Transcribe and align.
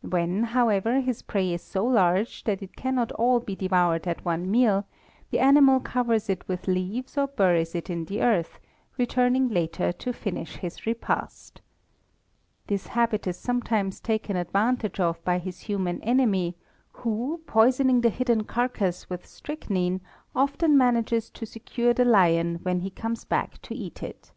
When, 0.00 0.44
however, 0.44 1.02
his 1.02 1.20
prey 1.20 1.52
is 1.52 1.60
so 1.60 1.84
large 1.84 2.44
that 2.44 2.62
it 2.62 2.76
cannot 2.76 3.12
all 3.12 3.40
be 3.40 3.54
devoured 3.54 4.06
at 4.08 4.24
one 4.24 4.50
meal, 4.50 4.86
the 5.30 5.38
animal 5.38 5.80
covers 5.80 6.30
it 6.30 6.48
with 6.48 6.66
leaves 6.66 7.18
or 7.18 7.26
buries 7.26 7.74
it 7.74 7.90
in 7.90 8.06
the 8.06 8.22
earth, 8.22 8.58
returning 8.96 9.50
later 9.50 9.92
to 9.92 10.14
finish 10.14 10.56
his 10.56 10.86
repast. 10.86 11.60
This 12.68 12.86
habit 12.86 13.26
is 13.26 13.36
sometimes 13.36 14.00
taken 14.00 14.34
advantage 14.34 14.98
of 14.98 15.22
by 15.26 15.38
his 15.38 15.60
human 15.68 16.00
enemy, 16.02 16.56
who, 16.94 17.42
poisoning 17.46 18.00
the 18.00 18.08
hidden 18.08 18.44
carcass 18.44 19.10
with 19.10 19.26
strychnine, 19.26 20.00
often 20.34 20.78
manages 20.78 21.28
to 21.28 21.44
secure 21.44 21.92
the 21.92 22.06
lion 22.06 22.60
when 22.62 22.80
he 22.80 22.88
comes 22.88 23.26
back 23.26 23.60
to 23.60 23.74
eat 23.74 24.02
it. 24.02 24.32